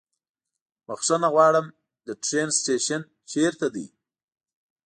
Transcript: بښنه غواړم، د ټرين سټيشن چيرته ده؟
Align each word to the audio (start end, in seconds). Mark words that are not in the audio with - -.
بښنه 0.85 1.27
غواړم، 1.33 1.65
د 2.05 2.07
ټرين 2.23 2.49
سټيشن 2.57 3.01
چيرته 3.31 3.67
ده؟ 3.75 3.85